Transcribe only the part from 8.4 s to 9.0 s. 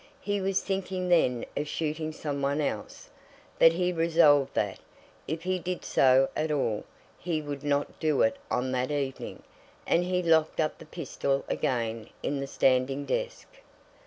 on that